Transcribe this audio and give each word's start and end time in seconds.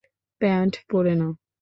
Pant 0.41 0.73
পরে 0.89 1.13
নাও। 1.19 1.31